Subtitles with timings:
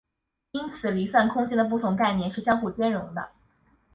[0.53, 3.29] 因此离散空间的不同概念是相互兼容的。